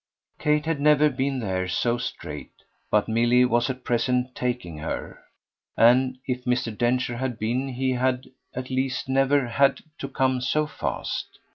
[0.39, 5.19] Kate had never been there so straight, but Milly was at present taking her;
[5.77, 6.75] and if Mr.
[6.75, 8.25] Densher had been he had
[8.55, 11.37] at least never had to come so fast.